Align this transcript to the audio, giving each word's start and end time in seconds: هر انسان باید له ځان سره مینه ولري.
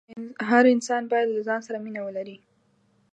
هر 0.49 0.63
انسان 0.73 1.03
باید 1.11 1.27
له 1.35 1.41
ځان 1.47 1.59
سره 1.67 1.77
مینه 1.85 2.01
ولري. 2.03 2.37